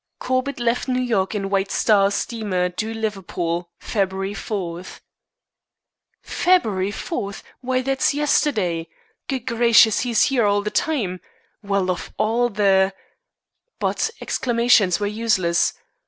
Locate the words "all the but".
12.17-14.09